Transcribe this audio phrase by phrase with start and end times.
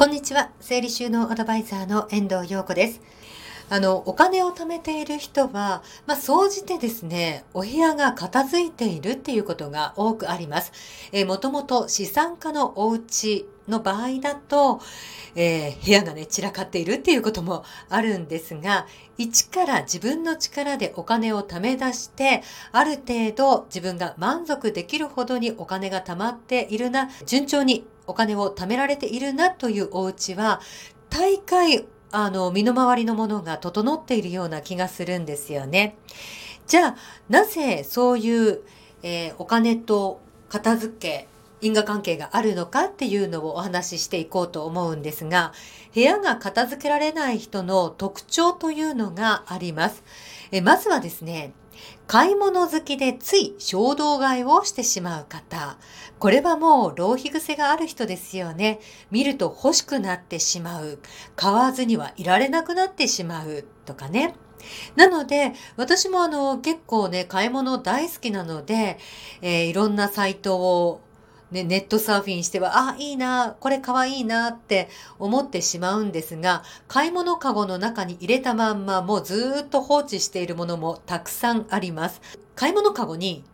[0.00, 0.48] こんにちは。
[0.60, 3.02] 整理収納アドバイザーの遠藤陽子です。
[3.68, 10.72] あの、お金を貯めている人は、まあ、総じてですね、お部屋が片付いているっていうことが多くあります。
[11.12, 14.80] えー、もともと資産家のお家の場合だと、
[15.34, 18.86] えー、部屋がね、散らかっているっていうこともあるんですが、
[19.18, 22.42] 一から自分の力でお金を貯め出して、
[22.72, 30.60] ある程度自分が満足できるほどにお金が貯まっているな、順調にお金を貯められているなというお家は、
[31.08, 35.96] 大会、あの、身の回りのものが整っているような気がするんですよね。
[36.66, 36.96] じゃあ、
[37.28, 38.60] なぜそういう、
[39.02, 41.28] えー、お金と片付け、
[41.60, 45.52] 因果関係があるのかっていうのをお話ししていこうと思うんですが、
[45.94, 50.02] 部屋が片付けられない人の特徴というのがあります。
[50.52, 51.52] えまずはですね、
[52.06, 55.78] 買い物好きでつい衝動買いをしてしまう方。
[56.18, 58.80] これはもう浪費癖がある人ですよね。
[59.10, 60.98] 見ると欲しくなってしまう。
[61.36, 64.34] 買わずにはいられなくなってしまうとかね。
[64.96, 68.98] なので、私もあの結構ね、買い物大好きなので、
[69.40, 71.00] えー、いろんなサイトを
[71.50, 82.20] ね、ネットサーフィンしては、あ、いいな、これかわいいなって思ってしまうんですが、買い物かごの中に入れたまんまもうずっと放置しているものもたくさんあります。
[82.54, 83.44] 買い物かごに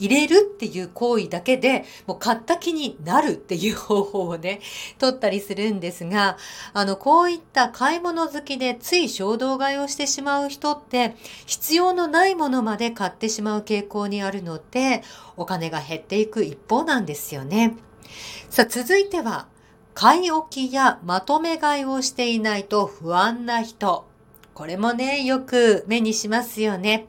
[0.00, 4.60] 入れるっていう行為だけでもう買った気になるっていう方法をね、
[4.98, 6.38] 取ったりするんですが、
[6.72, 11.14] あの、こういった買い物好きでつい衝動買いをしてしまう人って
[11.46, 15.02] 必要のないものまで買ってしまう傾向にあるので、
[15.36, 17.76] お金が減っていく一方なんですよね。
[18.48, 19.46] さあ、続いては、
[19.94, 24.06] 買い置きやまとめ買いをしていないと不安な人。
[24.54, 27.06] これもね、よく目にしますよね。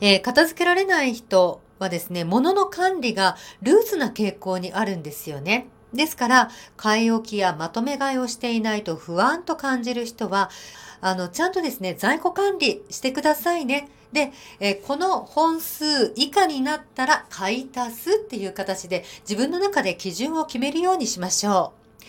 [0.00, 5.68] えー、片付けられない人はですね、物の管理がルーズな傾向にあるんですよね。
[5.92, 10.50] ですから、買い置きやまとめ買いをしていないと不安と感じる人は、
[11.00, 13.88] あの、ちゃんとですね、在庫管理してくださいね。
[14.12, 22.04] で、えー、この本数以下になったら買い足すっていう形で自分の中で基準を決めるようにしましょう。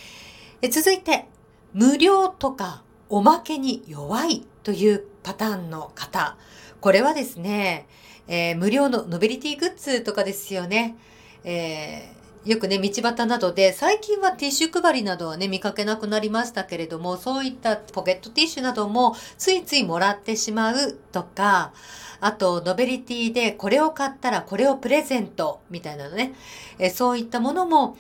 [0.62, 1.28] え続いて、
[1.74, 6.38] 無料とかおまけに弱いというパターンの方。
[6.82, 7.88] これはですね、
[8.28, 10.96] えー、無料のノベリティグッズとかですよね。
[11.44, 21.74] えー、よくね、道端などで、最近はティッシュ配りなどはね、見かけなくなりましたけれども、そういったポケットティッシュなどもついついもらってしまうとか、
[22.20, 26.34] あと、ノベリティでこれを買ったらこれをプレゼントみたいなのね、
[26.80, 27.98] えー、そういったものも、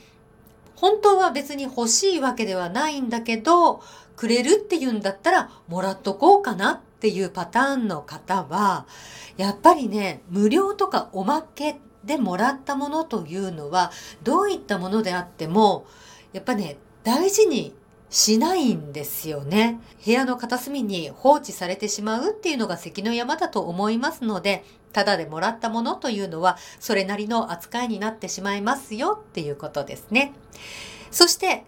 [0.75, 3.81] 本当は別に欲しいわけではないんだけど、
[4.15, 8.87] くれるって言うんだったらもらっとこうかなっていうパターンの方は、
[9.37, 13.91] やっぱりね、無料とかおまけでもらったものというのは、
[14.23, 15.85] どういったものであっても、
[16.33, 17.75] やっぱね、大事に
[18.09, 19.79] しないんですよね。
[20.03, 30.33] 部屋の片隅に放置されてしまうっていうのが関の山だと思いますので、ただでもらったものというのは、それなりの扱いになってしまいますよっていうことですね。
[31.11, 31.63] そして、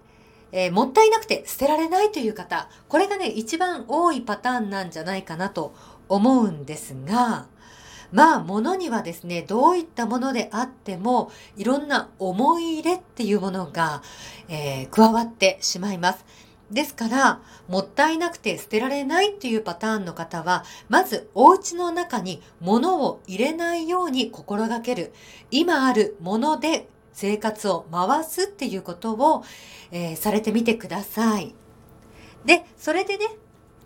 [0.51, 5.75] えー、もったいなくて捨てられないという方、これがね、一番多いパターンなんじゃないかなと
[6.07, 7.47] 思うんですが、
[8.11, 14.01] まあ、物にはですね、どういったものであっても、いろんな思い入れっていうものが、
[14.47, 16.25] えー、加わってしまいます。
[16.71, 25.13] ですから、もったいなくて捨てられないっていうパターンの方は、まずお家の中に物を入れないように心がける。
[25.51, 29.43] 今あるもので生活を回すっていうことを、
[29.91, 31.53] えー、されてみてください。
[32.45, 33.25] で、それでね、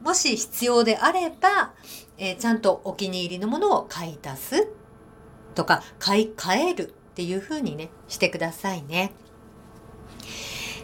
[0.01, 1.73] もし必要であれば、
[2.17, 4.67] えー、ちゃんとお気に入りのものを買い足す
[5.55, 9.13] とか、買い替えるっていう風にね、してくださいね。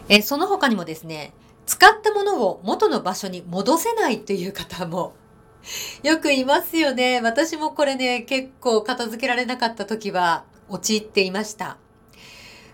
[0.08, 1.34] えー、その他にもですね、
[1.66, 5.14] 使ったものを元の場所に戻せないっていう方も
[6.02, 7.20] よくいますよね。
[7.20, 11.76] 私もこれね、結構片付けられなかった時は陥っていました。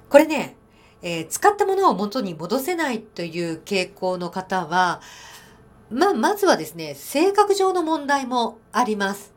[0.09, 0.57] これね、
[1.03, 5.01] えー、使ったものを元に戻せないという傾向の方は、
[5.91, 9.33] まあ、まずはですね、性格上の問題もあります。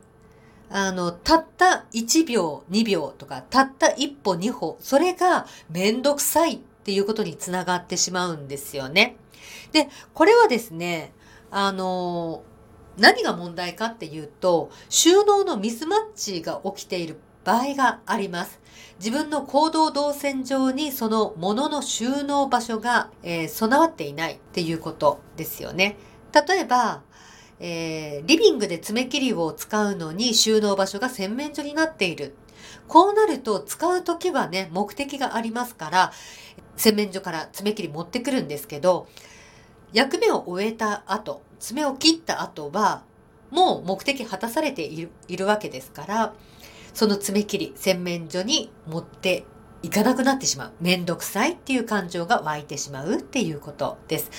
[0.68, 9.16] あの、たった1秒、2秒とか、たった1歩、2歩、それがめんどくさいっていうことにつながってしまうんですよね。
[9.72, 11.12] で、これはですね、
[11.50, 12.42] あの、
[12.96, 18.60] 何が問題かっていうと、収納のミスマッチが起きている場合があります。
[18.98, 25.96] 自分の行動動線上にその物の収納場所が、えー、備わっていないっていうことですよね。
[26.34, 27.02] 例えば、
[27.58, 32.34] えー、リビングで爪切りを使うのに収納場所が洗面所になっている。
[32.88, 36.12] こうなると使うときはね、目的がありますから、
[36.76, 39.06] 洗面所から爪切り持ってくるんですけど、
[39.92, 43.04] 役目を終えた後、爪を切った後は、
[43.50, 46.34] もう目的果たされているわけですから、
[46.94, 49.44] その爪切り、洗面所に持って
[49.82, 50.72] いかなくなってしまう。
[50.80, 54.30] めんどくさいっていう感情が湧いてしまうっていうことです。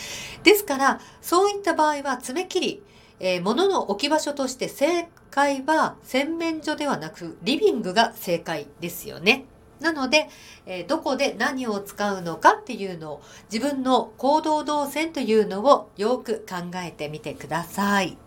[0.43, 2.83] ですから、そういった場合は爪切り、
[3.19, 9.45] えー、物の置き場所として正解は洗面所ではなくリビングが正解ですよね。
[9.79, 10.29] なので、
[10.65, 13.21] えー、どこで何を使うのかっていうのを
[13.51, 18.17] 自分の行動動線というのをよく考えてみてください。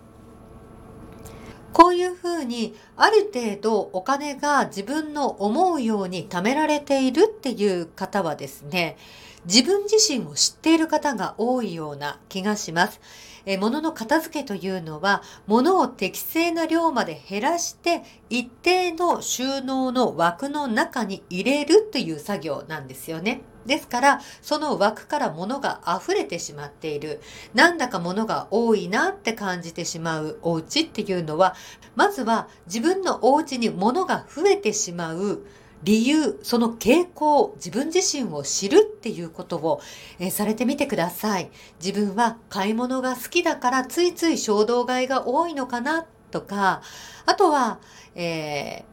[1.75, 8.97] こういうふうにある程度お金が自分の思うように貯められているっていう方はですね、
[9.45, 13.01] 自分自身を知っている方が多いような気がします。
[13.45, 23.43] え物の片付けというのは、物を適正な量まで減らして、一定の収納の枠の中に入れるという作業なんですよね。
[23.67, 27.21] ですから、その枠から物が溢れてしまっている。
[27.55, 31.55] なんだか物が多いなって感じてしまうお家っていうのは、
[31.97, 35.47] まずは自分のお家に物が増えてしまう
[35.85, 39.81] 理由、その傾向、自分自身を知るっていうことを、
[40.19, 41.51] え、されてみてください。
[41.83, 46.81] 自分は買い物が好きだからついつい衝動買いが多いのかなとか、
[47.27, 47.81] あとは、
[48.15, 48.85] えー、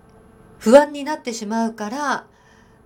[0.59, 2.25] 不安になってしまうから、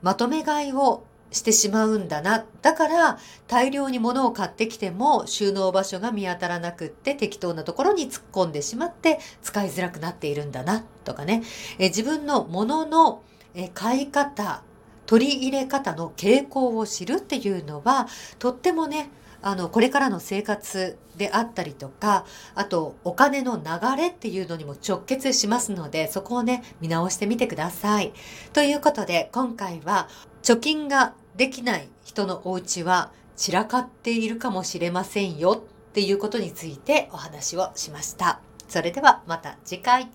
[0.04, 1.04] まとめ買いを
[1.36, 2.46] してしまうんだな。
[2.62, 11.44] だから大量に物を買ってきても収納場所が見当たらなくって適当なところに突っ込んでしまって使いづらくなっているんだなとかね。
[11.78, 13.22] え自分の物の
[13.56, 14.62] え買い方、
[15.06, 19.10] 取り入れ方の傾向を知るっていうのは、とってもね、
[19.42, 28.12] あの、これからの生活であったりとか、あと、お金の流れっていうのにも直結しますので、そこをね、見直してみてください。
[28.54, 30.10] ということで、今回は、
[30.44, 38.40] 貯金ができない人のお家は散らかっているかもしれませんよっていうことについてお話をしました。
[38.68, 40.10] それではまた次回。